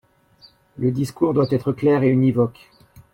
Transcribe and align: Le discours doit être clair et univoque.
Le 0.79 0.89
discours 0.91 1.35
doit 1.35 1.45
être 1.51 1.73
clair 1.73 2.01
et 2.01 2.09
univoque. 2.09 2.71